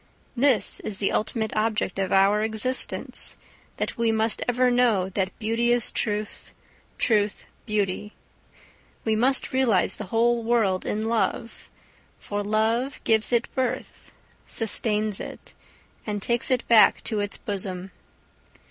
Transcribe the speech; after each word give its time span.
This 0.35 0.79
is 0.79 0.97
the 0.97 1.11
ultimate 1.11 1.55
object 1.55 1.99
of 1.99 2.11
our 2.11 2.41
existence, 2.41 3.37
that 3.77 3.99
we 3.99 4.11
must 4.11 4.41
ever 4.47 4.71
know 4.71 5.09
that 5.09 5.37
"beauty 5.37 5.71
is 5.71 5.91
truth, 5.91 6.53
truth 6.97 7.45
beauty"; 7.67 8.13
we 9.05 9.15
must 9.15 9.53
realise 9.53 9.95
the 9.97 10.05
whole 10.05 10.41
world 10.41 10.87
in 10.87 11.07
love, 11.07 11.69
for 12.17 12.41
love 12.43 12.99
gives 13.03 13.31
it 13.31 13.47
birth, 13.53 14.11
sustains 14.47 15.19
it, 15.19 15.53
and 16.07 16.23
takes 16.23 16.49
it 16.49 16.67
back 16.67 17.03
to 17.03 17.19
its 17.19 17.37
bosom. 17.37 17.91